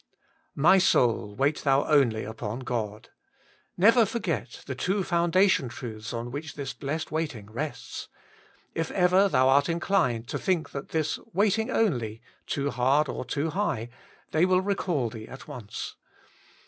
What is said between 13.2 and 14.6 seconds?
too high, they